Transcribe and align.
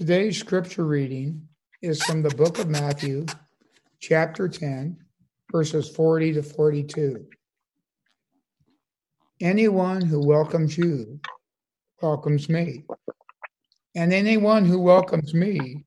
Today's 0.00 0.38
scripture 0.38 0.86
reading 0.86 1.46
is 1.82 2.02
from 2.02 2.22
the 2.22 2.30
book 2.30 2.58
of 2.58 2.70
Matthew, 2.70 3.26
chapter 3.98 4.48
10, 4.48 4.96
verses 5.52 5.90
40 5.90 6.32
to 6.32 6.42
42. 6.42 7.26
Anyone 9.42 10.00
who 10.00 10.26
welcomes 10.26 10.78
you 10.78 11.20
welcomes 12.00 12.48
me, 12.48 12.86
and 13.94 14.14
anyone 14.14 14.64
who 14.64 14.78
welcomes 14.80 15.34
me 15.34 15.84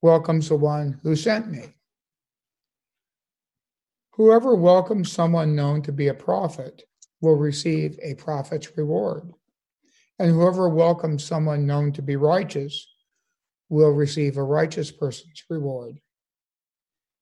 welcomes 0.00 0.48
the 0.48 0.56
one 0.56 0.98
who 1.02 1.14
sent 1.14 1.50
me. 1.50 1.74
Whoever 4.12 4.54
welcomes 4.54 5.12
someone 5.12 5.54
known 5.54 5.82
to 5.82 5.92
be 5.92 6.08
a 6.08 6.14
prophet 6.14 6.84
will 7.20 7.36
receive 7.36 7.98
a 8.02 8.14
prophet's 8.14 8.74
reward, 8.78 9.30
and 10.18 10.30
whoever 10.30 10.70
welcomes 10.70 11.22
someone 11.22 11.66
known 11.66 11.92
to 11.92 12.00
be 12.00 12.16
righteous 12.16 12.86
will 13.72 13.90
receive 13.90 14.36
a 14.36 14.42
righteous 14.42 14.90
person's 14.90 15.42
reward. 15.48 15.98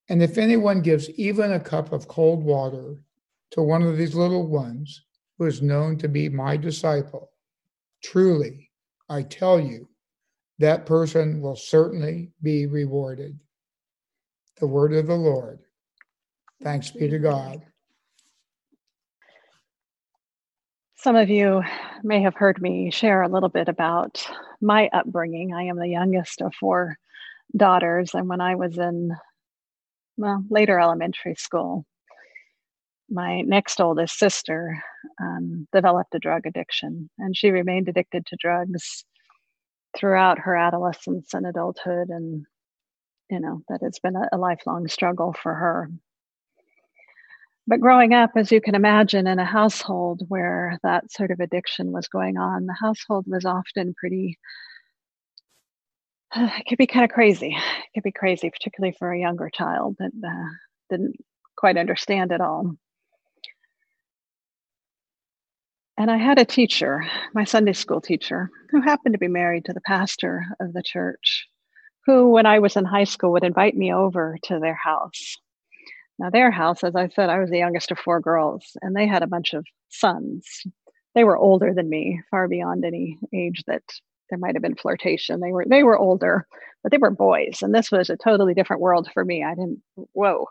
And 0.09 0.20
if 0.20 0.36
anyone 0.36 0.82
gives 0.82 1.09
even 1.10 1.52
a 1.52 1.60
cup 1.60 1.92
of 1.92 2.09
cold 2.09 2.42
water 2.42 3.04
to 3.52 3.62
one 3.62 3.82
of 3.82 3.96
these 3.96 4.16
little 4.16 4.48
ones 4.48 5.04
who 5.38 5.46
is 5.46 5.62
known 5.62 5.96
to 5.98 6.09
be 6.09 6.28
my 6.28 6.56
disciple, 6.56 7.30
truly, 8.02 8.68
I 9.09 9.23
tell 9.23 9.60
you, 9.60 9.88
that 10.59 10.86
person 10.86 11.40
will 11.40 11.54
certainly 11.54 12.32
be 12.42 12.66
rewarded. 12.66 13.38
The 14.59 14.66
word 14.66 14.92
of 14.92 15.06
the 15.06 15.14
Lord. 15.14 15.60
Thanks 16.64 16.90
be 16.90 17.09
to 17.09 17.18
God. 17.20 17.62
Some 20.96 21.14
of 21.14 21.30
you 21.30 21.62
may 22.02 22.20
have 22.23 22.34
heard 22.34 22.60
me 22.60 22.90
share 22.90 23.23
a 23.23 23.28
little 23.28 23.48
bit 23.48 23.68
about 23.68 24.28
my 24.60 24.88
upbringing. 24.92 25.55
I 25.55 25.64
am 25.64 25.78
the 25.78 25.88
youngest 25.88 26.41
of 26.41 26.55
four 26.55 26.96
daughters, 27.57 28.15
and 28.15 28.29
when 28.29 28.40
I 28.40 28.54
was 28.54 28.79
in 28.79 29.16
well 30.16 30.45
later 30.51 30.79
elementary 30.79 31.34
school, 31.34 31.84
my 33.09 33.40
next 33.43 33.80
oldest 33.80 34.18
sister 34.18 34.82
um, 35.21 35.66
developed 35.73 36.15
a 36.15 36.18
drug 36.18 36.46
addiction, 36.46 37.10
and 37.18 37.37
she 37.37 37.51
remained 37.51 37.88
addicted 37.88 38.26
to 38.26 38.37
drugs 38.38 39.04
throughout 39.96 40.38
her 40.38 40.57
adolescence 40.57 41.34
and 41.34 41.46
adulthood, 41.46 42.09
and 42.10 42.45
you 43.30 43.40
know 43.40 43.62
that 43.68 43.80
it's 43.82 43.99
been 43.99 44.16
a, 44.16 44.29
a 44.32 44.38
lifelong 44.38 44.87
struggle 44.88 45.32
for 45.32 45.54
her. 45.54 45.90
But 47.71 47.79
growing 47.79 48.13
up, 48.13 48.32
as 48.35 48.51
you 48.51 48.60
can 48.60 48.74
imagine, 48.74 49.29
in 49.29 49.38
a 49.38 49.45
household 49.45 50.23
where 50.26 50.76
that 50.82 51.13
sort 51.13 51.30
of 51.30 51.38
addiction 51.38 51.93
was 51.93 52.09
going 52.09 52.37
on, 52.37 52.66
the 52.66 52.74
household 52.74 53.27
was 53.29 53.45
often 53.45 53.95
pretty, 53.95 54.40
uh, 56.35 56.51
it 56.59 56.66
could 56.68 56.79
be 56.79 56.88
kind 56.88 57.04
of 57.04 57.12
crazy. 57.12 57.57
It 57.57 57.90
could 57.95 58.02
be 58.02 58.10
crazy, 58.10 58.51
particularly 58.51 58.96
for 58.99 59.12
a 59.12 59.21
younger 59.21 59.49
child 59.51 59.95
that 60.01 60.10
uh, 60.27 60.51
didn't 60.90 61.15
quite 61.57 61.77
understand 61.77 62.32
it 62.32 62.40
all. 62.40 62.74
And 65.97 66.10
I 66.10 66.16
had 66.16 66.41
a 66.41 66.44
teacher, 66.44 67.05
my 67.34 67.44
Sunday 67.44 67.75
school 67.75 68.00
teacher, 68.00 68.50
who 68.71 68.81
happened 68.81 69.12
to 69.12 69.21
be 69.21 69.28
married 69.28 69.66
to 69.66 69.72
the 69.72 69.82
pastor 69.82 70.44
of 70.59 70.72
the 70.72 70.82
church, 70.82 71.47
who, 72.05 72.31
when 72.31 72.47
I 72.47 72.59
was 72.59 72.75
in 72.75 72.84
high 72.84 73.05
school, 73.05 73.31
would 73.31 73.44
invite 73.44 73.77
me 73.77 73.94
over 73.94 74.38
to 74.47 74.59
their 74.59 74.75
house 74.75 75.37
now, 76.21 76.28
their 76.28 76.50
house, 76.50 76.84
as 76.84 76.94
I 76.94 77.09
said, 77.09 77.31
I 77.31 77.38
was 77.38 77.49
the 77.49 77.56
youngest 77.56 77.91
of 77.91 77.99
four 77.99 78.21
girls, 78.21 78.76
and 78.82 78.94
they 78.94 79.06
had 79.06 79.22
a 79.22 79.26
bunch 79.26 79.54
of 79.54 79.65
sons. 79.88 80.47
They 81.15 81.25
were 81.25 81.38
older 81.38 81.72
than 81.72 81.88
me, 81.88 82.21
far 82.31 82.47
beyond 82.47 82.84
any 82.84 83.19
age 83.34 83.65
that 83.66 83.82
there 84.28 84.38
might 84.38 84.54
have 84.54 84.60
been 84.60 84.77
flirtation. 84.77 85.41
They 85.41 85.50
were 85.50 85.65
they 85.66 85.82
were 85.82 85.99
older, 85.99 86.47
but 86.82 86.93
they 86.93 86.99
were 86.99 87.10
boys, 87.10 87.62
and 87.62 87.75
this 87.75 87.91
was 87.91 88.10
a 88.10 88.19
totally 88.19 88.53
different 88.53 88.82
world 88.82 89.09
for 89.15 89.25
me. 89.25 89.43
I 89.43 89.54
didn't 89.54 89.81
whoa, 90.12 90.44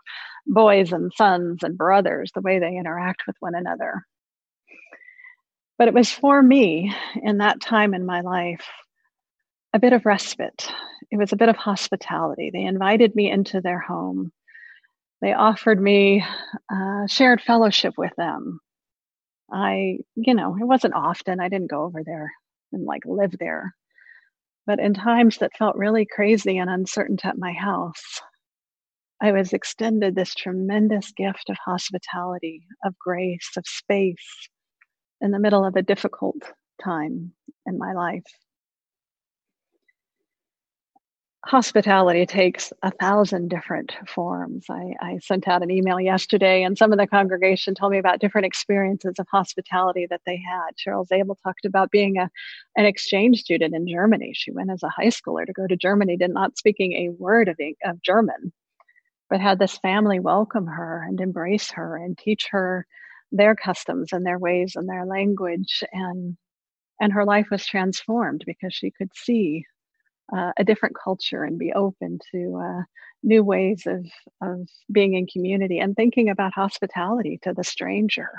boys 0.44 0.92
and 0.92 1.12
sons 1.14 1.62
and 1.62 1.78
brothers, 1.78 2.32
the 2.34 2.40
way 2.40 2.58
they 2.58 2.76
interact 2.76 3.22
with 3.28 3.36
one 3.38 3.54
another. 3.54 4.04
But 5.78 5.86
it 5.86 5.94
was 5.94 6.10
for 6.10 6.42
me 6.42 6.92
in 7.22 7.38
that 7.38 7.60
time 7.60 7.94
in 7.94 8.04
my 8.04 8.22
life 8.22 8.66
a 9.72 9.78
bit 9.78 9.92
of 9.92 10.04
respite. 10.04 10.68
It 11.12 11.16
was 11.16 11.32
a 11.32 11.36
bit 11.36 11.48
of 11.48 11.56
hospitality. 11.56 12.50
They 12.52 12.64
invited 12.64 13.14
me 13.14 13.30
into 13.30 13.60
their 13.60 13.78
home 13.78 14.32
they 15.20 15.32
offered 15.32 15.80
me 15.80 16.24
uh, 16.72 17.06
shared 17.06 17.40
fellowship 17.40 17.94
with 17.98 18.12
them. 18.16 18.60
I, 19.52 19.98
you 20.14 20.34
know, 20.34 20.56
it 20.60 20.64
wasn't 20.64 20.94
often. 20.94 21.40
I 21.40 21.48
didn't 21.48 21.70
go 21.70 21.82
over 21.84 22.02
there 22.04 22.32
and 22.72 22.84
like 22.84 23.02
live 23.04 23.34
there. 23.38 23.74
But 24.66 24.78
in 24.78 24.94
times 24.94 25.38
that 25.38 25.56
felt 25.56 25.76
really 25.76 26.06
crazy 26.06 26.58
and 26.58 26.70
uncertain 26.70 27.18
at 27.24 27.38
my 27.38 27.52
house, 27.52 28.20
I 29.20 29.32
was 29.32 29.52
extended 29.52 30.14
this 30.14 30.34
tremendous 30.34 31.12
gift 31.12 31.50
of 31.50 31.56
hospitality, 31.64 32.62
of 32.84 32.98
grace, 32.98 33.50
of 33.56 33.64
space 33.66 34.48
in 35.20 35.32
the 35.32 35.38
middle 35.38 35.64
of 35.64 35.76
a 35.76 35.82
difficult 35.82 36.36
time 36.82 37.32
in 37.66 37.76
my 37.76 37.92
life 37.92 38.24
hospitality 41.46 42.26
takes 42.26 42.72
a 42.82 42.90
thousand 42.90 43.48
different 43.48 43.92
forms. 44.06 44.66
I, 44.68 44.94
I, 45.00 45.18
sent 45.18 45.48
out 45.48 45.62
an 45.62 45.70
email 45.70 45.98
yesterday, 45.98 46.62
and 46.62 46.76
some 46.76 46.92
of 46.92 46.98
the 46.98 47.06
congregation 47.06 47.74
told 47.74 47.92
me 47.92 47.98
about 47.98 48.20
different 48.20 48.46
experiences 48.46 49.14
of 49.18 49.26
hospitality 49.30 50.06
that 50.10 50.20
they 50.26 50.36
had. 50.36 50.76
Cheryl 50.76 51.06
Zabel 51.06 51.38
talked 51.42 51.64
about 51.64 51.90
being 51.90 52.18
a, 52.18 52.30
an 52.76 52.84
exchange 52.84 53.40
student 53.40 53.74
in 53.74 53.88
Germany. 53.88 54.32
She 54.34 54.52
went 54.52 54.70
as 54.70 54.82
a 54.82 54.90
high 54.90 55.06
schooler 55.06 55.46
to 55.46 55.52
go 55.52 55.66
to 55.66 55.76
Germany, 55.76 56.16
did 56.16 56.30
not 56.30 56.58
speaking 56.58 56.92
a 56.92 57.08
word 57.10 57.48
of, 57.48 57.58
of 57.84 58.02
German, 58.02 58.52
but 59.30 59.40
had 59.40 59.58
this 59.58 59.78
family 59.78 60.20
welcome 60.20 60.66
her 60.66 61.04
and 61.08 61.20
embrace 61.20 61.70
her 61.70 61.96
and 61.96 62.18
teach 62.18 62.48
her 62.50 62.86
their 63.32 63.54
customs 63.54 64.12
and 64.12 64.26
their 64.26 64.38
ways 64.38 64.74
and 64.76 64.88
their 64.88 65.06
language 65.06 65.84
and 65.92 66.36
and 67.00 67.14
her 67.14 67.24
life 67.24 67.48
was 67.50 67.64
transformed 67.64 68.42
because 68.44 68.74
she 68.74 68.90
could 68.90 69.10
see 69.14 69.64
uh, 70.34 70.52
a 70.58 70.64
different 70.64 70.96
culture 71.02 71.44
and 71.44 71.58
be 71.58 71.72
open 71.72 72.18
to 72.32 72.56
uh, 72.56 72.82
new 73.22 73.42
ways 73.42 73.86
of, 73.86 74.06
of 74.42 74.68
being 74.90 75.14
in 75.14 75.26
community 75.26 75.78
and 75.78 75.96
thinking 75.96 76.28
about 76.28 76.54
hospitality 76.54 77.38
to 77.42 77.52
the 77.52 77.64
stranger. 77.64 78.30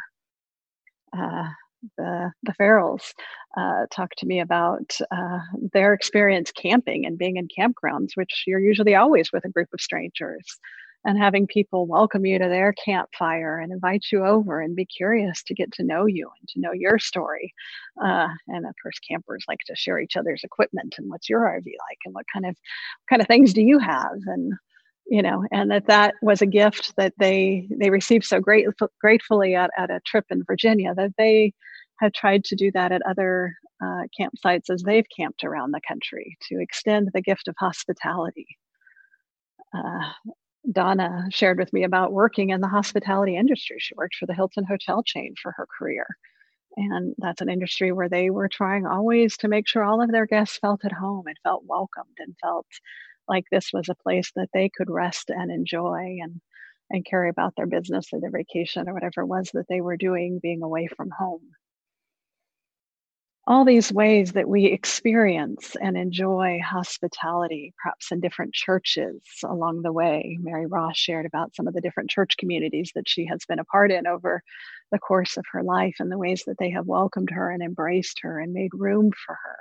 Uh, 1.16 1.50
the, 1.98 2.32
the 2.44 2.54
Farrells 2.54 3.14
uh, 3.58 3.86
to 4.18 4.26
me 4.26 4.40
about 4.40 4.96
uh, 5.12 5.40
their 5.74 5.94
experience 5.94 6.52
camping 6.52 7.06
and 7.06 7.18
being 7.18 7.38
in 7.38 7.48
campgrounds, 7.48 8.12
which 8.16 8.44
you're 8.46 8.60
usually 8.60 8.96
always 8.96 9.32
with 9.32 9.46
a 9.46 9.50
group 9.50 9.70
of 9.74 9.82
strangers 9.82 10.60
and 11.06 11.18
having 11.18 11.48
people 11.48 11.88
welcome 11.88 12.26
you 12.26 12.38
to 12.38 12.48
their 12.48 12.74
campfire 12.74 13.60
and 13.60 13.72
invite 13.72 14.06
you 14.12 14.24
over 14.26 14.62
and 14.62 14.76
be 14.76 14.86
curious 14.86 15.42
to 15.44 15.54
get 15.54 15.72
to 15.74 15.84
know 15.84 16.06
you 16.06 16.30
and 16.40 16.48
to 16.50 16.60
know 16.60 16.72
your 16.74 17.00
story. 17.00 17.54
Uh, 18.04 18.28
and 18.48 18.66
of 18.66 18.74
course, 18.82 19.00
campers 19.00 19.44
like 19.48 19.60
to 19.66 19.76
share 19.76 20.00
each 20.00 20.16
other's 20.16 20.44
equipment 20.44 20.96
and 20.98 21.10
what's 21.10 21.30
your 21.30 21.42
RV 21.42 21.66
like 21.66 21.98
and 22.06 22.14
what 22.14 22.26
kind 22.32 22.46
of 22.46 22.52
what 22.52 23.10
kind 23.10 23.22
of 23.22 23.28
things 23.28 23.54
do 23.54 23.62
you 23.62 23.80
have 23.80 24.18
and 24.28 24.54
you 25.08 25.22
know 25.22 25.44
and 25.52 25.72
that 25.72 25.88
that 25.88 26.16
was 26.22 26.42
a 26.42 26.46
gift 26.46 26.96
that 26.98 27.14
they 27.18 27.68
they 27.80 27.90
received 27.90 28.26
so 28.26 28.40
great, 28.40 28.68
gratefully 29.00 29.56
at, 29.56 29.72
at 29.78 29.90
a 29.90 30.00
trip 30.06 30.26
in 30.30 30.44
virginia 30.44 30.94
that 30.96 31.12
they 31.18 31.52
have 32.00 32.14
tried 32.14 32.44
to 32.44 32.56
do 32.56 32.72
that 32.72 32.92
at 32.92 33.02
other 33.08 33.56
uh, 33.84 34.04
campsites 34.20 34.70
as 34.70 34.84
they've 34.84 35.06
camped 35.16 35.44
around 35.44 35.72
the 35.72 35.82
country 35.88 36.38
to 36.48 36.60
extend 36.62 37.10
the 37.14 37.22
gift 37.22 37.48
of 37.48 37.56
hospitality 37.60 38.48
uh, 39.74 40.12
Donna 40.70 41.28
shared 41.32 41.58
with 41.60 41.74
me 41.74 41.84
about 41.84 42.12
working 42.14 42.50
in 42.50 42.62
the 42.62 42.68
hospitality 42.68 43.36
industry. 43.36 43.78
She 43.80 43.96
worked 43.96 44.16
for 44.16 44.26
the 44.26 44.34
Hilton 44.34 44.66
hotel 44.66 45.02
chain 45.04 45.34
for 45.42 45.54
her 45.54 45.68
career. 45.78 46.08
And 46.78 47.16
that's 47.18 47.42
an 47.42 47.50
industry 47.50 47.92
where 47.92 48.10
they 48.10 48.30
were 48.30 48.50
trying 48.50 48.86
always 48.86 49.38
to 49.38 49.48
make 49.48 49.68
sure 49.68 49.84
all 49.84 50.02
of 50.02 50.12
their 50.12 50.26
guests 50.26 50.58
felt 50.60 50.86
at 50.86 50.92
home 50.94 51.28
and 51.28 51.38
felt 51.44 51.64
welcomed 51.68 52.18
and 52.20 52.36
felt 52.42 52.68
like 53.28 53.46
this 53.52 53.72
was 53.74 53.90
a 53.90 53.96
place 53.96 54.32
that 54.36 54.50
they 54.54 54.70
could 54.70 54.90
rest 54.90 55.30
and 55.30 55.52
enjoy 55.52 56.18
and 56.22 56.42
and 56.90 57.06
carry 57.06 57.30
about 57.30 57.54
their 57.56 57.68
business 57.68 58.08
or 58.14 58.20
their 58.20 58.32
vacation 58.32 58.90
or 58.90 58.94
whatever 58.94 59.22
it 59.22 59.28
was 59.28 59.50
that 59.54 59.66
they 59.70 59.82
were 59.82 59.98
doing 59.98 60.40
being 60.42 60.62
away 60.62 60.88
from 60.88 61.10
home 61.18 61.42
all 63.48 63.66
these 63.66 63.92
ways 63.92 64.34
that 64.34 64.48
we 64.48 64.66
experience 64.66 65.76
and 65.82 65.98
enjoy 65.98 66.60
hospitality, 66.64 67.74
perhaps 67.82 68.12
in 68.12 68.20
different 68.20 68.54
churches 68.54 69.22
along 69.44 69.82
the 69.82 69.92
way. 69.92 70.38
Mary 70.42 70.68
Ross 70.68 70.98
shared 70.98 71.26
about 71.26 71.56
some 71.56 71.68
of 71.68 71.74
the 71.74 71.82
different 71.82 72.10
church 72.10 72.38
communities 72.38 72.92
that 72.94 73.10
she 73.10 73.26
has 73.26 73.40
been 73.48 73.60
a 73.60 73.66
part 73.66 73.92
in 73.92 74.06
over 74.06 74.44
the 74.92 75.00
course 75.00 75.38
of 75.38 75.46
her 75.52 75.64
life 75.64 75.96
and 76.00 76.12
the 76.12 76.20
ways 76.20 76.44
that 76.46 76.58
they 76.60 76.70
have 76.70 76.86
welcomed 76.86 77.32
her 77.32 77.50
and 77.50 77.64
embraced 77.64 78.20
her 78.22 78.40
and 78.40 78.54
made 78.54 78.72
room 78.74 79.12
for 79.26 79.34
her. 79.34 79.58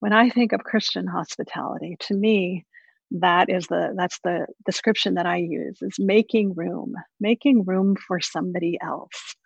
When 0.00 0.12
I 0.12 0.30
think 0.30 0.52
of 0.52 0.64
Christian 0.64 1.06
hospitality, 1.06 1.96
to 2.00 2.14
me, 2.14 2.64
that 3.10 3.50
is 3.50 3.66
the 3.66 3.92
that's 3.94 4.18
the 4.24 4.46
description 4.64 5.14
that 5.14 5.26
I 5.26 5.36
use 5.36 5.82
is 5.82 5.96
making 5.98 6.54
room, 6.54 6.94
making 7.20 7.64
room 7.64 7.94
for 7.96 8.18
somebody 8.18 8.78
else 8.82 9.36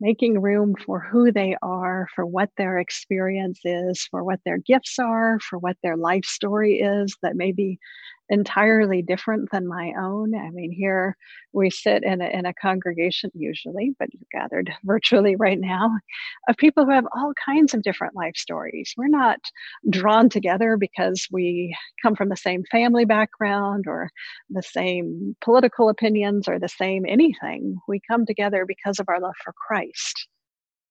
making 0.00 0.40
room 0.40 0.74
for 0.84 1.00
who 1.00 1.32
they 1.32 1.56
are, 1.62 2.06
for 2.14 2.26
what 2.26 2.50
their 2.56 2.78
experience 2.78 3.60
is, 3.64 4.06
for 4.10 4.22
what 4.24 4.40
their 4.44 4.58
gifts 4.58 4.98
are, 4.98 5.38
for 5.40 5.58
what 5.58 5.76
their 5.82 5.96
life 5.96 6.24
story 6.24 6.80
is 6.80 7.16
that 7.22 7.36
maybe 7.36 7.78
entirely 8.28 9.02
different 9.02 9.50
than 9.50 9.66
my 9.66 9.92
own. 9.98 10.34
I 10.34 10.50
mean, 10.50 10.72
here 10.72 11.16
we 11.52 11.70
sit 11.70 12.02
in 12.02 12.20
a, 12.20 12.26
in 12.26 12.46
a 12.46 12.54
congregation, 12.54 13.30
usually, 13.34 13.94
but 13.98 14.08
gathered 14.32 14.72
virtually 14.84 15.36
right 15.36 15.58
now, 15.58 15.90
of 16.48 16.56
people 16.56 16.84
who 16.84 16.90
have 16.90 17.06
all 17.14 17.32
kinds 17.44 17.74
of 17.74 17.82
different 17.82 18.16
life 18.16 18.36
stories. 18.36 18.92
We're 18.96 19.08
not 19.08 19.38
drawn 19.88 20.28
together 20.28 20.76
because 20.76 21.26
we 21.30 21.76
come 22.02 22.16
from 22.16 22.28
the 22.28 22.36
same 22.36 22.64
family 22.70 23.04
background 23.04 23.84
or 23.86 24.10
the 24.50 24.62
same 24.62 25.36
political 25.42 25.88
opinions 25.88 26.48
or 26.48 26.58
the 26.58 26.68
same 26.68 27.04
anything. 27.06 27.78
We 27.88 28.00
come 28.08 28.26
together 28.26 28.64
because 28.66 28.98
of 28.98 29.08
our 29.08 29.20
love 29.20 29.34
for 29.42 29.52
Christ. 29.52 30.28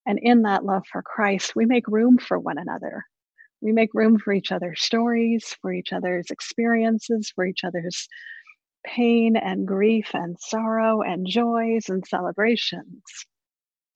And 0.08 0.20
in 0.22 0.44
that 0.44 0.64
love 0.64 0.84
for 0.92 1.02
Christ, 1.02 1.56
we 1.56 1.66
make 1.66 1.88
room 1.88 2.18
for 2.18 2.38
one 2.40 2.58
another 2.60 3.04
we 3.66 3.72
make 3.72 3.96
room 3.96 4.20
for 4.20 4.32
each 4.32 4.52
other's 4.52 4.82
stories, 4.84 5.56
for 5.60 5.74
each 5.74 5.92
other's 5.92 6.30
experiences, 6.30 7.32
for 7.34 7.46
each 7.48 7.64
other's 7.64 8.08
pain 8.86 9.36
and 9.36 9.68
grief 9.68 10.12
and 10.14 10.38
sorrow 10.40 11.02
and 11.02 11.26
joys 11.26 11.90
and 11.90 12.06
celebrations. 12.06 13.02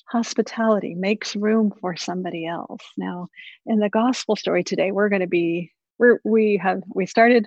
Hospitality 0.10 0.96
makes 0.96 1.36
room 1.36 1.72
for 1.80 1.96
somebody 1.96 2.48
else. 2.48 2.82
Now, 2.98 3.28
in 3.68 3.78
the 3.78 3.90
gospel 3.90 4.36
story 4.36 4.64
today, 4.64 4.92
we're 4.92 5.10
going 5.10 5.22
to 5.22 5.28
be 5.28 5.72
we're, 6.00 6.20
we 6.26 6.60
have 6.64 6.82
we 6.96 7.06
started 7.06 7.46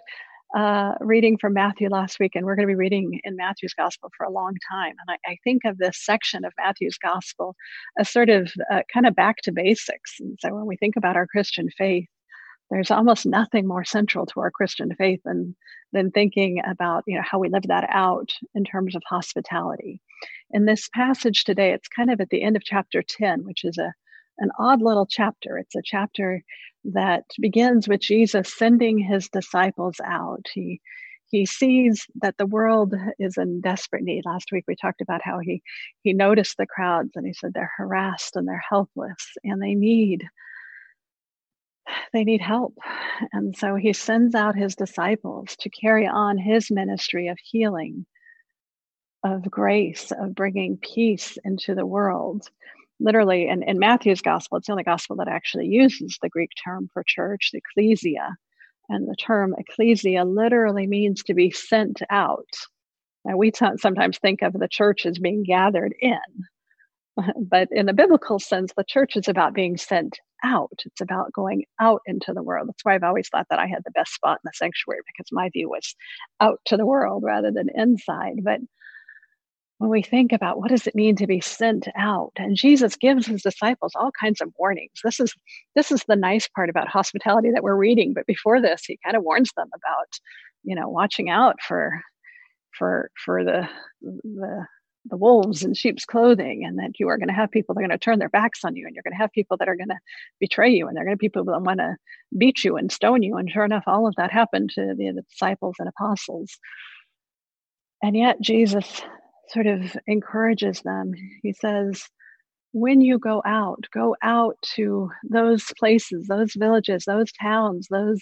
uh, 0.54 0.94
reading 1.00 1.38
from 1.38 1.54
Matthew 1.54 1.88
last 1.88 2.20
week, 2.20 2.32
and 2.34 2.44
we're 2.44 2.54
going 2.54 2.68
to 2.68 2.72
be 2.72 2.76
reading 2.76 3.20
in 3.24 3.36
Matthew's 3.36 3.74
Gospel 3.74 4.10
for 4.16 4.24
a 4.24 4.30
long 4.30 4.54
time. 4.70 4.94
And 5.06 5.18
I, 5.26 5.32
I 5.32 5.36
think 5.44 5.62
of 5.64 5.78
this 5.78 6.04
section 6.04 6.44
of 6.44 6.52
Matthew's 6.58 6.98
Gospel 6.98 7.56
as 7.98 8.10
sort 8.10 8.28
of 8.28 8.52
uh, 8.70 8.82
kind 8.92 9.06
of 9.06 9.14
back 9.14 9.36
to 9.42 9.52
basics. 9.52 10.16
And 10.20 10.38
so 10.40 10.54
when 10.54 10.66
we 10.66 10.76
think 10.76 10.96
about 10.96 11.16
our 11.16 11.26
Christian 11.26 11.68
faith, 11.70 12.06
there's 12.70 12.90
almost 12.90 13.26
nothing 13.26 13.66
more 13.66 13.84
central 13.84 14.24
to 14.26 14.40
our 14.40 14.50
Christian 14.50 14.94
faith 14.96 15.20
than 15.24 15.54
than 15.92 16.10
thinking 16.10 16.62
about 16.66 17.04
you 17.06 17.16
know 17.16 17.22
how 17.22 17.38
we 17.38 17.50
live 17.50 17.64
that 17.68 17.86
out 17.90 18.32
in 18.54 18.64
terms 18.64 18.94
of 18.96 19.02
hospitality. 19.06 20.00
In 20.50 20.64
this 20.64 20.88
passage 20.94 21.44
today, 21.44 21.72
it's 21.72 21.88
kind 21.88 22.10
of 22.10 22.20
at 22.20 22.30
the 22.30 22.42
end 22.42 22.56
of 22.56 22.64
chapter 22.64 23.02
10, 23.02 23.44
which 23.44 23.64
is 23.64 23.76
a 23.78 23.92
an 24.38 24.50
odd 24.58 24.82
little 24.82 25.06
chapter. 25.06 25.58
It's 25.58 25.74
a 25.74 25.82
chapter 25.84 26.42
that 26.84 27.24
begins 27.40 27.88
with 27.88 28.00
Jesus 28.00 28.52
sending 28.54 28.98
his 28.98 29.28
disciples 29.28 29.96
out. 30.04 30.46
He 30.52 30.80
he 31.30 31.46
sees 31.46 32.06
that 32.16 32.36
the 32.36 32.46
world 32.46 32.94
is 33.18 33.38
in 33.38 33.62
desperate 33.62 34.02
need. 34.02 34.26
Last 34.26 34.52
week 34.52 34.64
we 34.68 34.76
talked 34.76 35.00
about 35.00 35.22
how 35.24 35.38
he 35.38 35.62
he 36.02 36.12
noticed 36.12 36.56
the 36.58 36.66
crowds 36.66 37.12
and 37.14 37.26
he 37.26 37.32
said 37.32 37.52
they're 37.54 37.72
harassed 37.76 38.36
and 38.36 38.46
they're 38.46 38.62
helpless 38.68 39.36
and 39.44 39.62
they 39.62 39.74
need 39.74 40.24
they 42.12 42.24
need 42.24 42.40
help. 42.40 42.76
And 43.32 43.56
so 43.56 43.74
he 43.74 43.92
sends 43.92 44.34
out 44.34 44.56
his 44.56 44.76
disciples 44.76 45.56
to 45.60 45.70
carry 45.70 46.06
on 46.06 46.38
his 46.38 46.70
ministry 46.70 47.28
of 47.28 47.38
healing, 47.42 48.06
of 49.24 49.50
grace, 49.50 50.12
of 50.12 50.34
bringing 50.34 50.76
peace 50.76 51.38
into 51.44 51.74
the 51.74 51.86
world. 51.86 52.48
Literally, 53.02 53.48
in, 53.48 53.62
in 53.62 53.78
Matthew's 53.78 54.22
gospel, 54.22 54.58
it's 54.58 54.66
the 54.66 54.72
only 54.72 54.84
gospel 54.84 55.16
that 55.16 55.28
actually 55.28 55.66
uses 55.66 56.18
the 56.22 56.28
Greek 56.28 56.50
term 56.62 56.88
for 56.92 57.04
church, 57.06 57.50
the 57.52 57.58
ecclesia. 57.58 58.36
And 58.88 59.08
the 59.08 59.16
term 59.16 59.54
ecclesia 59.58 60.24
literally 60.24 60.86
means 60.86 61.22
to 61.24 61.34
be 61.34 61.50
sent 61.50 62.02
out. 62.10 62.48
Now, 63.24 63.36
we 63.36 63.50
t- 63.50 63.66
sometimes 63.78 64.18
think 64.18 64.42
of 64.42 64.52
the 64.52 64.68
church 64.68 65.06
as 65.06 65.18
being 65.18 65.44
gathered 65.44 65.94
in, 66.00 66.18
but 67.50 67.68
in 67.70 67.86
the 67.86 67.92
biblical 67.92 68.38
sense, 68.38 68.72
the 68.76 68.84
church 68.84 69.16
is 69.16 69.28
about 69.28 69.54
being 69.54 69.76
sent 69.76 70.18
out. 70.44 70.80
It's 70.84 71.00
about 71.00 71.32
going 71.32 71.64
out 71.80 72.02
into 72.06 72.32
the 72.32 72.42
world. 72.42 72.68
That's 72.68 72.84
why 72.84 72.94
I've 72.94 73.02
always 73.02 73.28
thought 73.28 73.46
that 73.50 73.58
I 73.58 73.66
had 73.66 73.82
the 73.84 73.92
best 73.92 74.12
spot 74.14 74.40
in 74.42 74.48
the 74.48 74.52
sanctuary 74.54 75.00
because 75.06 75.30
my 75.30 75.48
view 75.50 75.68
was 75.68 75.94
out 76.40 76.58
to 76.66 76.76
the 76.76 76.86
world 76.86 77.22
rather 77.24 77.50
than 77.52 77.68
inside. 77.74 78.42
But 78.42 78.60
when 79.82 79.90
we 79.90 80.00
think 80.02 80.32
about 80.32 80.58
what 80.58 80.70
does 80.70 80.86
it 80.86 80.94
mean 80.94 81.16
to 81.16 81.26
be 81.26 81.40
sent 81.40 81.88
out 81.96 82.30
and 82.36 82.56
jesus 82.56 82.94
gives 82.94 83.26
his 83.26 83.42
disciples 83.42 83.92
all 83.96 84.12
kinds 84.18 84.40
of 84.40 84.52
warnings. 84.56 84.92
This 85.02 85.18
is 85.18 85.34
this 85.74 85.90
is 85.90 86.04
the 86.06 86.14
nice 86.14 86.46
part 86.46 86.70
about 86.70 86.86
hospitality 86.86 87.50
that 87.50 87.64
we're 87.64 87.74
reading 87.74 88.14
but 88.14 88.26
before 88.26 88.60
this 88.60 88.84
he 88.86 88.96
kind 89.04 89.16
of 89.16 89.24
warns 89.24 89.50
them 89.56 89.68
about 89.74 90.08
you 90.62 90.76
know 90.76 90.88
watching 90.88 91.30
out 91.30 91.56
for 91.66 92.00
for 92.78 93.10
for 93.24 93.42
the 93.42 93.68
the 94.02 94.66
the 95.06 95.16
wolves 95.16 95.64
in 95.64 95.74
sheep's 95.74 96.04
clothing 96.04 96.64
and 96.64 96.78
that 96.78 97.00
you 97.00 97.08
are 97.08 97.18
going 97.18 97.26
to 97.26 97.34
have 97.34 97.50
people 97.50 97.74
that 97.74 97.80
are 97.80 97.88
going 97.88 97.98
to 97.98 98.04
turn 98.04 98.20
their 98.20 98.28
backs 98.28 98.64
on 98.64 98.76
you 98.76 98.86
and 98.86 98.94
you're 98.94 99.02
going 99.02 99.12
to 99.12 99.20
have 99.20 99.32
people 99.32 99.56
that 99.56 99.68
are 99.68 99.74
going 99.74 99.88
to 99.88 99.98
betray 100.38 100.70
you 100.70 100.86
and 100.86 100.96
they're 100.96 101.04
going 101.04 101.16
to 101.16 101.20
be 101.20 101.28
people 101.28 101.44
that 101.44 101.60
want 101.60 101.80
to 101.80 101.96
beat 102.38 102.62
you 102.62 102.76
and 102.76 102.92
stone 102.92 103.20
you 103.20 103.36
and 103.36 103.50
sure 103.50 103.64
enough 103.64 103.82
all 103.88 104.06
of 104.06 104.14
that 104.14 104.30
happened 104.30 104.70
to 104.70 104.94
the, 104.96 105.10
the 105.10 105.22
disciples 105.28 105.74
and 105.80 105.88
apostles. 105.88 106.56
And 108.00 108.16
yet 108.16 108.40
jesus 108.40 109.02
sort 109.52 109.66
of 109.66 109.96
encourages 110.06 110.80
them 110.82 111.12
he 111.42 111.52
says 111.52 112.08
when 112.72 113.00
you 113.00 113.18
go 113.18 113.42
out 113.44 113.84
go 113.92 114.16
out 114.22 114.56
to 114.62 115.10
those 115.28 115.64
places 115.78 116.26
those 116.28 116.54
villages 116.54 117.04
those 117.06 117.30
towns 117.32 117.86
those 117.90 118.20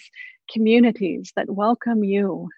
communities 0.51 1.31
that 1.35 1.49
welcome 1.49 2.03
you 2.03 2.49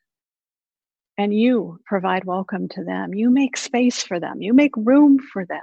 and 1.18 1.34
you 1.34 1.80
provide 1.86 2.26
welcome 2.26 2.68
to 2.70 2.84
them. 2.84 3.14
You 3.14 3.30
make 3.30 3.58
space 3.58 4.02
for 4.02 4.20
them. 4.20 4.42
You 4.42 4.54
make 4.54 4.76
room 4.76 5.20
for 5.20 5.46
them. 5.46 5.60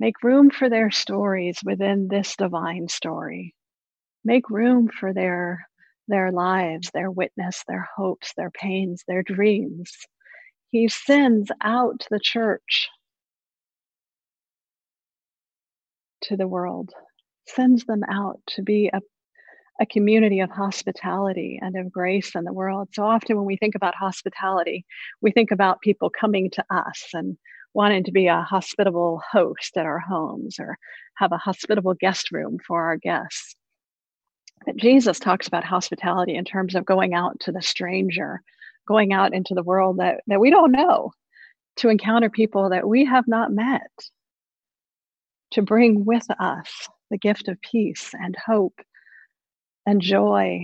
Make 0.00 0.22
room 0.22 0.50
for 0.50 0.68
their 0.68 0.90
stories 0.90 1.58
within 1.64 2.08
this 2.08 2.34
divine 2.36 2.88
story. 2.88 3.54
Make 4.24 4.50
room 4.50 4.88
for 4.88 5.12
their 5.12 5.66
their 6.08 6.32
lives, 6.32 6.90
their 6.92 7.10
witness, 7.10 7.62
their 7.68 7.88
hopes, 7.96 8.32
their 8.36 8.50
pains, 8.50 9.04
their 9.06 9.22
dreams. 9.22 9.92
He 10.72 10.88
sends 10.88 11.52
out 11.60 12.06
the 12.10 12.18
church 12.20 12.88
to 16.22 16.36
the 16.36 16.48
world, 16.48 16.90
sends 17.46 17.84
them 17.84 18.02
out 18.10 18.40
to 18.48 18.62
be 18.62 18.90
a 18.92 19.00
a 19.80 19.86
community 19.86 20.40
of 20.40 20.50
hospitality 20.50 21.58
and 21.60 21.76
of 21.76 21.90
grace 21.90 22.34
in 22.34 22.44
the 22.44 22.52
world. 22.52 22.88
So 22.92 23.04
often 23.04 23.36
when 23.36 23.46
we 23.46 23.56
think 23.56 23.74
about 23.74 23.94
hospitality, 23.94 24.84
we 25.20 25.32
think 25.32 25.50
about 25.50 25.80
people 25.80 26.10
coming 26.10 26.50
to 26.50 26.64
us 26.70 27.08
and 27.14 27.36
wanting 27.74 28.04
to 28.04 28.12
be 28.12 28.28
a 28.28 28.42
hospitable 28.42 29.22
host 29.32 29.76
at 29.76 29.86
our 29.86 29.98
homes 29.98 30.58
or 30.60 30.78
have 31.16 31.32
a 31.32 31.38
hospitable 31.38 31.94
guest 31.94 32.30
room 32.30 32.58
for 32.66 32.84
our 32.84 32.96
guests. 32.96 33.56
But 34.66 34.76
Jesus 34.76 35.18
talks 35.18 35.48
about 35.48 35.64
hospitality 35.64 36.36
in 36.36 36.44
terms 36.44 36.74
of 36.74 36.84
going 36.84 37.14
out 37.14 37.40
to 37.40 37.52
the 37.52 37.62
stranger, 37.62 38.42
going 38.92 39.12
out 39.14 39.32
into 39.32 39.54
the 39.54 39.62
world 39.62 39.98
that, 39.98 40.20
that 40.26 40.40
we 40.40 40.50
don't 40.50 40.70
know, 40.70 41.12
to 41.76 41.88
encounter 41.88 42.28
people 42.28 42.68
that 42.68 42.86
we 42.86 43.06
have 43.06 43.26
not 43.26 43.50
met, 43.50 43.90
to 45.52 45.62
bring 45.62 46.04
with 46.04 46.26
us 46.38 46.88
the 47.10 47.16
gift 47.16 47.48
of 47.48 47.60
peace 47.62 48.10
and 48.12 48.36
hope 48.46 48.78
and 49.86 50.02
joy 50.02 50.60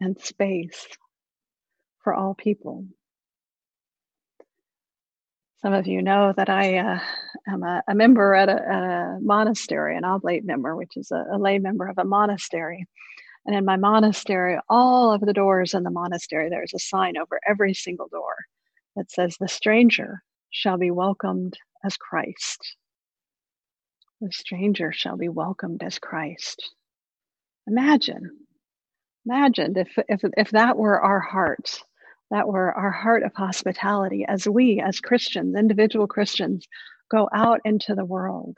and 0.00 0.20
space 0.20 0.86
for 2.04 2.14
all 2.14 2.34
people. 2.34 2.84
Some 5.60 5.72
of 5.72 5.88
you 5.88 6.00
know 6.00 6.32
that 6.36 6.48
I 6.48 6.76
uh, 6.76 6.98
am 7.48 7.64
a, 7.64 7.82
a 7.88 7.94
member 7.94 8.34
at 8.34 8.48
a, 8.48 8.56
a, 8.56 9.18
monastery, 9.20 9.96
an 9.96 10.04
oblate 10.04 10.44
member, 10.44 10.76
which 10.76 10.96
is 10.96 11.10
a, 11.10 11.24
a 11.32 11.38
lay 11.38 11.58
member 11.58 11.88
of 11.88 11.98
a 11.98 12.04
monastery. 12.04 12.86
And 13.46 13.54
in 13.54 13.64
my 13.64 13.76
monastery, 13.76 14.58
all 14.68 15.12
of 15.12 15.20
the 15.20 15.34
doors 15.34 15.74
in 15.74 15.82
the 15.82 15.90
monastery, 15.90 16.48
there's 16.48 16.72
a 16.74 16.78
sign 16.78 17.18
over 17.18 17.38
every 17.46 17.74
single 17.74 18.08
door 18.08 18.36
that 18.96 19.10
says, 19.10 19.36
The 19.36 19.48
stranger 19.48 20.22
shall 20.50 20.78
be 20.78 20.90
welcomed 20.90 21.58
as 21.84 21.96
Christ. 21.96 22.76
The 24.20 24.32
stranger 24.32 24.92
shall 24.92 25.18
be 25.18 25.28
welcomed 25.28 25.82
as 25.82 25.98
Christ. 25.98 26.74
Imagine, 27.66 28.46
imagine 29.26 29.76
if, 29.76 29.98
if, 30.08 30.20
if 30.36 30.50
that 30.52 30.78
were 30.78 31.00
our 31.00 31.20
heart, 31.20 31.82
that 32.30 32.48
were 32.48 32.72
our 32.72 32.90
heart 32.90 33.22
of 33.22 33.34
hospitality 33.34 34.24
as 34.26 34.48
we, 34.48 34.80
as 34.80 35.00
Christians, 35.00 35.54
individual 35.56 36.06
Christians, 36.06 36.66
go 37.10 37.28
out 37.34 37.60
into 37.66 37.94
the 37.94 38.04
world, 38.04 38.56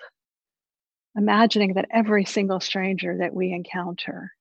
imagining 1.16 1.74
that 1.74 1.88
every 1.90 2.24
single 2.24 2.60
stranger 2.60 3.16
that 3.18 3.34
we 3.34 3.52
encounter 3.52 4.32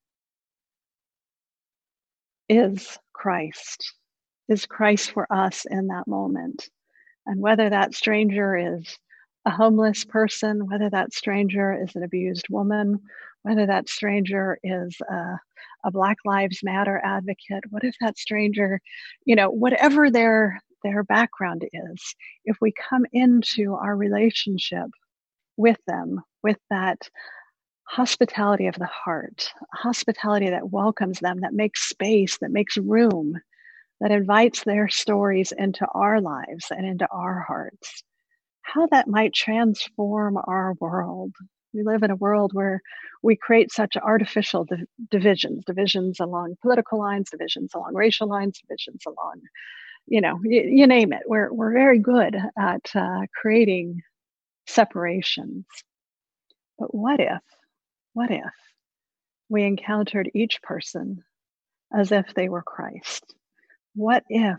is 2.49 2.97
Christ, 3.13 3.93
is 4.49 4.65
Christ 4.65 5.11
for 5.11 5.27
us 5.31 5.65
in 5.69 5.87
that 5.87 6.07
moment. 6.07 6.69
And 7.25 7.41
whether 7.41 7.69
that 7.69 7.95
stranger 7.95 8.55
is 8.55 8.97
a 9.45 9.51
homeless 9.51 10.05
person, 10.05 10.67
whether 10.67 10.89
that 10.89 11.13
stranger 11.13 11.73
is 11.81 11.95
an 11.95 12.03
abused 12.03 12.47
woman, 12.49 12.99
whether 13.43 13.65
that 13.65 13.89
stranger 13.89 14.57
is 14.63 14.95
a, 15.09 15.37
a 15.83 15.91
Black 15.91 16.17
Lives 16.25 16.59
Matter 16.63 16.99
advocate, 17.03 17.63
what 17.69 17.83
if 17.83 17.95
that 18.01 18.17
stranger, 18.17 18.79
you 19.25 19.35
know, 19.35 19.49
whatever 19.49 20.09
their 20.09 20.61
their 20.83 21.03
background 21.03 21.63
is, 21.73 22.15
if 22.43 22.57
we 22.61 22.71
come 22.71 23.05
into 23.11 23.73
our 23.73 23.95
relationship 23.95 24.87
with 25.57 25.79
them 25.87 26.21
with 26.43 26.57
that 26.69 27.09
hospitality 27.85 28.67
of 28.67 28.75
the 28.75 28.85
heart, 28.87 29.51
hospitality 29.73 30.49
that 30.49 30.71
welcomes 30.71 31.19
them, 31.19 31.41
that 31.41 31.53
makes 31.53 31.89
space, 31.89 32.37
that 32.39 32.51
makes 32.51 32.77
room, 32.77 33.35
that 34.01 34.11
invites 34.11 34.63
their 34.63 34.89
stories 34.89 35.53
into 35.57 35.87
our 35.93 36.21
lives 36.21 36.67
and 36.71 36.85
into 36.85 37.07
our 37.11 37.41
hearts. 37.47 38.03
How 38.63 38.87
that 38.87 39.07
might 39.07 39.33
transform 39.33 40.37
our 40.37 40.75
world. 40.79 41.33
We 41.73 41.83
live 41.83 42.03
in 42.03 42.11
a 42.11 42.15
world 42.17 42.51
where 42.53 42.81
we 43.23 43.35
create 43.35 43.71
such 43.71 43.97
artificial 43.97 44.65
div- 44.65 44.87
divisions, 45.11 45.63
divisions 45.65 46.19
along 46.19 46.57
political 46.61 46.99
lines, 46.99 47.29
divisions 47.31 47.73
along 47.75 47.95
racial 47.95 48.27
lines, 48.27 48.59
divisions 48.61 49.03
along, 49.07 49.41
you 50.07 50.21
know, 50.21 50.35
y- 50.45 50.67
you 50.67 50.87
name 50.87 51.13
it. 51.13 51.23
We're, 51.27 51.51
we're 51.53 51.73
very 51.73 51.99
good 51.99 52.37
at 52.59 52.85
uh, 52.95 53.21
creating 53.39 54.01
separations. 54.67 55.65
But 56.79 56.95
what 56.95 57.19
if 57.21 57.41
what 58.15 58.31
if 58.31 58.53
we 59.49 59.63
encountered 59.63 60.31
each 60.33 60.61
person 60.61 61.21
as 61.93 62.13
if 62.13 62.33
they 62.33 62.47
were 62.47 62.63
Christ? 62.63 63.35
What 63.93 64.23
if 64.29 64.57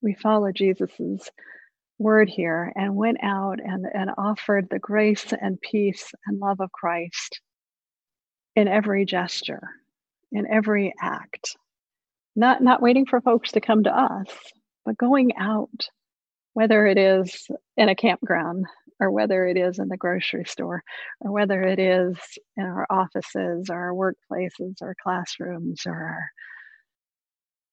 we 0.00 0.14
followed 0.14 0.54
Jesus's 0.54 1.28
word 1.98 2.28
here 2.28 2.72
and 2.76 2.94
went 2.94 3.18
out 3.20 3.58
and, 3.58 3.84
and 3.92 4.10
offered 4.16 4.68
the 4.70 4.78
grace 4.78 5.32
and 5.32 5.60
peace 5.60 6.12
and 6.24 6.38
love 6.38 6.60
of 6.60 6.70
Christ 6.70 7.40
in 8.54 8.68
every 8.68 9.04
gesture, 9.04 9.68
in 10.30 10.46
every 10.46 10.94
act? 11.02 11.56
Not, 12.36 12.62
not 12.62 12.80
waiting 12.80 13.06
for 13.06 13.20
folks 13.20 13.50
to 13.52 13.60
come 13.60 13.82
to 13.84 13.90
us, 13.96 14.28
but 14.84 14.96
going 14.96 15.32
out, 15.36 15.88
whether 16.52 16.86
it 16.86 16.96
is 16.96 17.48
in 17.76 17.88
a 17.88 17.96
campground 17.96 18.66
or 19.00 19.10
whether 19.10 19.46
it 19.46 19.56
is 19.56 19.78
in 19.78 19.88
the 19.88 19.96
grocery 19.96 20.44
store, 20.44 20.82
or 21.20 21.32
whether 21.32 21.62
it 21.62 21.78
is 21.78 22.16
in 22.56 22.64
our 22.64 22.86
offices, 22.90 23.68
or 23.70 23.76
our 23.76 23.92
workplaces, 23.92 24.80
or 24.80 24.94
classrooms, 25.02 25.82
or 25.86 25.94
our, 25.94 26.30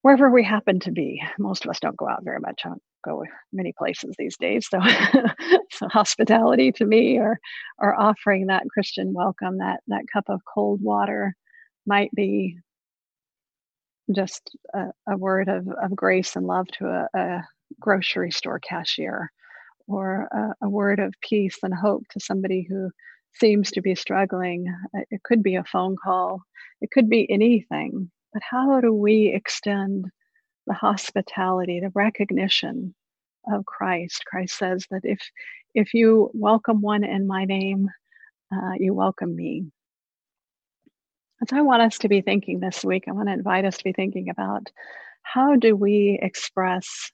wherever 0.01 0.29
we 0.29 0.43
happen 0.43 0.79
to 0.79 0.91
be. 0.91 1.21
Most 1.37 1.65
of 1.65 1.69
us 1.69 1.79
don't 1.79 1.97
go 1.97 2.09
out 2.09 2.23
very 2.23 2.39
much. 2.39 2.61
I 2.65 2.69
don't 2.69 2.81
go 3.05 3.23
many 3.53 3.73
places 3.77 4.15
these 4.17 4.37
days. 4.37 4.67
So, 4.69 4.79
so 5.71 5.87
hospitality 5.89 6.71
to 6.73 6.85
me, 6.85 7.19
or 7.19 7.39
or 7.77 7.99
offering 7.99 8.47
that 8.47 8.63
Christian 8.73 9.13
welcome, 9.13 9.59
that 9.59 9.81
that 9.87 10.05
cup 10.11 10.25
of 10.27 10.41
cold 10.51 10.81
water, 10.81 11.35
might 11.85 12.11
be 12.15 12.57
just 14.13 14.55
a, 14.73 14.87
a 15.07 15.17
word 15.17 15.47
of, 15.47 15.67
of 15.81 15.95
grace 15.95 16.35
and 16.35 16.45
love 16.45 16.67
to 16.67 16.87
a, 16.87 17.19
a 17.19 17.43
grocery 17.79 18.31
store 18.31 18.59
cashier 18.59 19.31
or 19.87 20.27
a, 20.31 20.65
a 20.65 20.69
word 20.69 20.99
of 20.99 21.13
peace 21.21 21.57
and 21.63 21.73
hope 21.73 22.03
to 22.09 22.19
somebody 22.19 22.65
who 22.67 22.89
seems 23.33 23.71
to 23.71 23.81
be 23.81 23.95
struggling. 23.95 24.65
It 25.09 25.23
could 25.23 25.43
be 25.43 25.55
a 25.55 25.63
phone 25.63 25.95
call, 26.01 26.41
it 26.81 26.91
could 26.91 27.09
be 27.09 27.29
anything. 27.31 28.11
But 28.33 28.43
how 28.49 28.79
do 28.79 28.93
we 28.93 29.27
extend 29.27 30.05
the 30.67 30.73
hospitality, 30.73 31.79
the 31.79 31.91
recognition 31.93 32.95
of 33.51 33.65
Christ? 33.65 34.23
Christ 34.25 34.57
says 34.57 34.85
that 34.91 35.01
if 35.03 35.19
if 35.73 35.93
you 35.93 36.29
welcome 36.33 36.81
one 36.81 37.03
in 37.03 37.27
my 37.27 37.45
name, 37.45 37.89
uh, 38.53 38.73
you 38.77 38.93
welcome 38.93 39.35
me. 39.35 39.65
And 41.39 41.49
so 41.49 41.57
I 41.57 41.61
want 41.61 41.81
us 41.81 41.97
to 41.99 42.09
be 42.09 42.21
thinking 42.21 42.59
this 42.59 42.83
week. 42.83 43.05
I 43.07 43.13
want 43.13 43.29
to 43.29 43.33
invite 43.33 43.65
us 43.65 43.77
to 43.77 43.83
be 43.83 43.93
thinking 43.93 44.29
about 44.29 44.69
how 45.23 45.55
do 45.55 45.75
we 45.75 46.19
express 46.21 47.11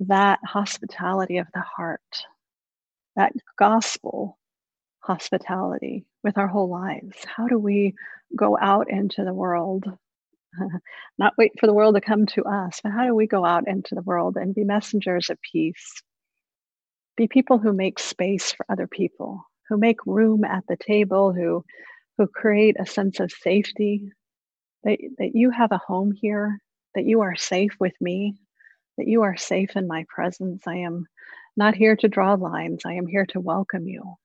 that 0.00 0.40
hospitality 0.44 1.38
of 1.38 1.46
the 1.52 1.60
heart, 1.60 2.24
that 3.16 3.32
gospel 3.58 4.38
hospitality 5.00 6.06
with 6.22 6.38
our 6.38 6.48
whole 6.48 6.70
lives? 6.70 7.16
How 7.24 7.46
do 7.46 7.58
we 7.58 7.94
go 8.36 8.56
out 8.60 8.90
into 8.90 9.24
the 9.24 9.34
world? 9.34 9.84
Not 11.18 11.34
wait 11.38 11.52
for 11.58 11.66
the 11.66 11.74
world 11.74 11.94
to 11.94 12.00
come 12.00 12.26
to 12.26 12.44
us, 12.44 12.80
but 12.82 12.92
how 12.92 13.06
do 13.06 13.14
we 13.14 13.26
go 13.26 13.44
out 13.44 13.68
into 13.68 13.94
the 13.94 14.02
world 14.02 14.36
and 14.36 14.54
be 14.54 14.64
messengers 14.64 15.30
of 15.30 15.38
peace? 15.52 16.02
Be 17.16 17.28
people 17.28 17.58
who 17.58 17.72
make 17.72 17.98
space 17.98 18.52
for 18.52 18.64
other 18.68 18.86
people, 18.86 19.44
who 19.68 19.76
make 19.76 19.98
room 20.06 20.44
at 20.44 20.64
the 20.68 20.76
table, 20.76 21.32
who 21.32 21.64
who 22.18 22.26
create 22.26 22.76
a 22.78 22.84
sense 22.84 23.18
of 23.18 23.32
safety, 23.32 24.10
that, 24.84 24.98
that 25.16 25.30
you 25.34 25.50
have 25.50 25.72
a 25.72 25.78
home 25.78 26.12
here, 26.12 26.58
that 26.94 27.06
you 27.06 27.22
are 27.22 27.34
safe 27.34 27.72
with 27.80 27.94
me, 27.98 28.34
that 29.00 29.08
you 29.08 29.22
are 29.22 29.34
safe 29.34 29.76
in 29.76 29.86
my 29.86 30.04
presence. 30.14 30.66
I 30.66 30.76
am 30.76 31.06
not 31.56 31.74
here 31.74 31.96
to 31.96 32.08
draw 32.08 32.34
lines, 32.34 32.82
I 32.84 32.92
am 32.92 33.06
here 33.06 33.24
to 33.30 33.40
welcome 33.40 33.88
you. 33.88 34.16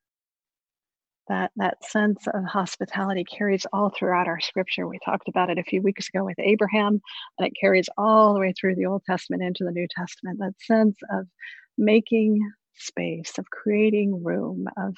That, 1.29 1.51
that 1.55 1.81
sense 1.85 2.27
of 2.27 2.43
hospitality 2.43 3.23
carries 3.23 3.65
all 3.71 3.89
throughout 3.89 4.27
our 4.27 4.41
scripture. 4.41 4.85
We 4.85 4.99
talked 5.03 5.29
about 5.29 5.49
it 5.49 5.57
a 5.57 5.63
few 5.63 5.81
weeks 5.81 6.09
ago 6.09 6.25
with 6.25 6.37
Abraham, 6.39 6.99
and 7.39 7.47
it 7.47 7.53
carries 7.59 7.87
all 7.97 8.33
the 8.33 8.41
way 8.41 8.53
through 8.53 8.75
the 8.75 8.85
Old 8.85 9.03
Testament 9.05 9.41
into 9.41 9.63
the 9.63 9.71
New 9.71 9.87
Testament. 9.89 10.39
That 10.39 10.59
sense 10.59 10.97
of 11.09 11.25
making 11.77 12.39
space, 12.73 13.37
of 13.37 13.49
creating 13.49 14.25
room, 14.25 14.67
of 14.75 14.97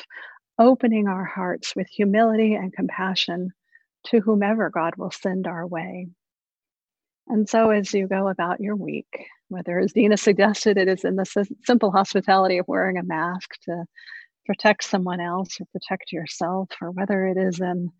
opening 0.57 1.07
our 1.07 1.23
hearts 1.23 1.75
with 1.75 1.87
humility 1.87 2.55
and 2.55 2.73
compassion 2.73 3.51
to 4.07 4.21
whomever 4.21 4.71
God 4.71 4.95
will 4.97 5.11
send 5.11 5.45
our 5.45 5.67
way. 5.67 6.07
And 7.29 7.49
so, 7.49 7.71
as 7.71 7.93
you 7.93 8.07
go 8.07 8.29
about 8.29 8.61
your 8.61 8.75
week, 8.75 9.27
whether, 9.49 9.79
as 9.79 9.91
Dina 9.91 10.15
suggested, 10.15 10.77
it 10.77 10.87
is 10.87 11.03
in 11.03 11.15
the 11.17 11.47
simple 11.65 11.91
hospitality 11.91 12.57
of 12.57 12.67
wearing 12.67 12.97
a 12.97 13.03
mask 13.03 13.49
to 13.63 13.83
protect 14.45 14.85
someone 14.85 15.19
else 15.19 15.59
or 15.59 15.65
protect 15.73 16.13
yourself, 16.13 16.69
or 16.81 16.91
whether 16.91 17.27
it 17.27 17.37
is 17.37 17.59
in 17.59 17.91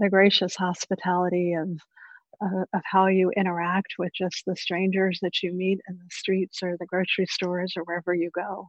the 0.00 0.10
gracious 0.10 0.56
hospitality 0.56 1.54
of, 1.54 1.68
uh, 2.40 2.64
of 2.74 2.82
how 2.84 3.06
you 3.06 3.30
interact 3.36 3.94
with 3.98 4.12
just 4.12 4.42
the 4.46 4.56
strangers 4.56 5.20
that 5.22 5.44
you 5.44 5.52
meet 5.52 5.78
in 5.88 5.96
the 5.96 6.10
streets 6.10 6.60
or 6.60 6.76
the 6.76 6.86
grocery 6.86 7.26
stores 7.26 7.74
or 7.76 7.84
wherever 7.84 8.12
you 8.12 8.30
go. 8.34 8.68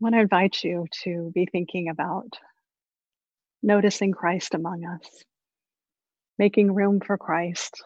I 0.00 0.04
want 0.04 0.16
to 0.16 0.20
invite 0.20 0.64
you 0.64 0.86
to 1.04 1.30
be 1.32 1.46
thinking 1.46 1.90
about 1.90 2.38
noticing 3.62 4.10
Christ 4.10 4.54
among 4.54 4.84
us, 4.84 5.24
making 6.38 6.74
room 6.74 7.00
for 7.00 7.16
Christ 7.16 7.84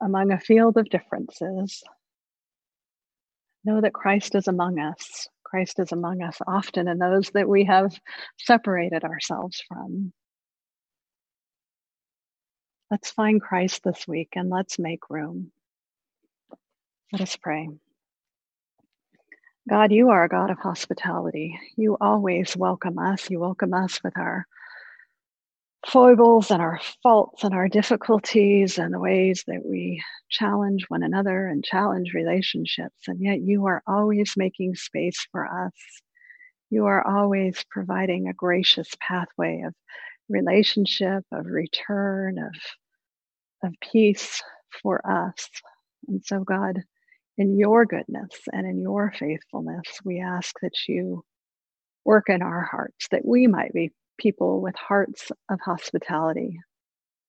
among 0.00 0.30
a 0.32 0.40
field 0.40 0.76
of 0.76 0.88
differences. 0.88 1.82
Know 3.64 3.80
that 3.80 3.92
Christ 3.92 4.34
is 4.34 4.48
among 4.48 4.78
us. 4.78 5.28
Christ 5.44 5.78
is 5.78 5.92
among 5.92 6.22
us 6.22 6.38
often 6.46 6.88
in 6.88 6.98
those 6.98 7.30
that 7.30 7.48
we 7.48 7.64
have 7.64 7.98
separated 8.38 9.04
ourselves 9.04 9.62
from. 9.66 10.12
Let's 12.90 13.10
find 13.10 13.40
Christ 13.40 13.82
this 13.84 14.06
week 14.06 14.30
and 14.36 14.50
let's 14.50 14.78
make 14.78 15.10
room. 15.10 15.50
Let 17.12 17.22
us 17.22 17.36
pray. 17.36 17.68
God, 19.68 19.90
you 19.90 20.10
are 20.10 20.22
a 20.22 20.28
God 20.28 20.50
of 20.50 20.58
hospitality. 20.58 21.58
You 21.76 21.96
always 22.00 22.56
welcome 22.56 22.98
us. 22.98 23.28
You 23.28 23.40
welcome 23.40 23.74
us 23.74 24.00
with 24.04 24.16
our 24.16 24.46
foibles 25.84 26.50
and 26.50 26.60
our 26.60 26.80
faults 27.02 27.44
and 27.44 27.54
our 27.54 27.68
difficulties 27.68 28.78
and 28.78 28.92
the 28.92 29.00
ways 29.00 29.44
that 29.46 29.62
we 29.64 30.02
challenge 30.30 30.84
one 30.88 31.02
another 31.02 31.46
and 31.46 31.64
challenge 31.64 32.12
relationships. 32.14 33.06
And 33.06 33.20
yet 33.20 33.40
you 33.40 33.66
are 33.66 33.82
always 33.86 34.32
making 34.36 34.74
space 34.74 35.26
for 35.30 35.46
us. 35.46 35.72
You 36.70 36.86
are 36.86 37.06
always 37.06 37.64
providing 37.70 38.26
a 38.28 38.34
gracious 38.34 38.88
pathway 39.00 39.62
of 39.66 39.74
relationship, 40.28 41.24
of 41.32 41.46
return, 41.46 42.38
of, 42.38 43.68
of 43.68 43.74
peace 43.92 44.42
for 44.82 45.00
us. 45.08 45.48
And 46.08 46.24
so, 46.24 46.40
God, 46.40 46.82
in 47.38 47.56
your 47.56 47.84
goodness 47.84 48.32
and 48.52 48.66
in 48.66 48.80
your 48.80 49.12
faithfulness, 49.16 49.86
we 50.04 50.20
ask 50.20 50.54
that 50.62 50.74
you 50.88 51.24
work 52.04 52.28
in 52.28 52.42
our 52.42 52.62
hearts, 52.62 53.08
that 53.10 53.24
we 53.24 53.46
might 53.46 53.72
be 53.72 53.92
people 54.18 54.60
with 54.60 54.74
hearts 54.76 55.30
of 55.50 55.58
hospitality, 55.64 56.58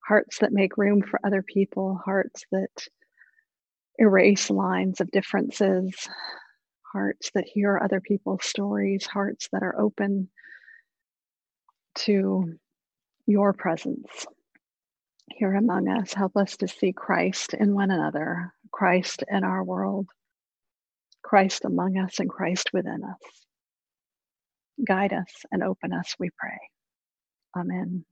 hearts 0.07 0.39
that 0.39 0.51
make 0.51 0.77
room 0.77 1.01
for 1.01 1.19
other 1.25 1.43
people, 1.43 1.99
hearts 2.03 2.43
that 2.51 2.87
erase 3.97 4.49
lines 4.49 5.01
of 5.01 5.11
differences, 5.11 5.93
hearts 6.91 7.31
that 7.33 7.45
hear 7.45 7.77
other 7.77 7.99
people's 7.99 8.45
stories, 8.45 9.05
hearts 9.05 9.49
that 9.51 9.63
are 9.63 9.79
open 9.79 10.29
to 11.95 12.53
your 13.25 13.53
presence 13.53 14.25
here 15.29 15.53
among 15.53 15.87
us. 15.87 16.13
Help 16.13 16.37
us 16.37 16.57
to 16.57 16.67
see 16.67 16.93
Christ 16.93 17.53
in 17.53 17.73
one 17.73 17.91
another, 17.91 18.53
Christ 18.71 19.23
in 19.29 19.43
our 19.43 19.63
world, 19.63 20.07
Christ 21.23 21.65
among 21.65 21.97
us, 21.97 22.19
and 22.19 22.29
Christ 22.29 22.69
within 22.73 23.03
us. 23.03 23.45
Guide 24.87 25.13
us 25.13 25.45
and 25.51 25.63
open 25.63 25.91
us, 25.91 26.15
we 26.19 26.29
pray. 26.37 26.57
Amen. 27.55 28.05